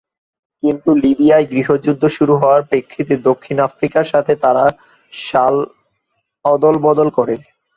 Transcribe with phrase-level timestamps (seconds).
[0.63, 4.65] কিন্তু লিবিয়ার গৃহযুদ্ধ শুরু হওয়ার প্রেক্ষিতে দক্ষিণ আফ্রিকার সাথে তারা
[5.13, 5.55] সাল
[6.45, 7.35] অদল-বদল করে।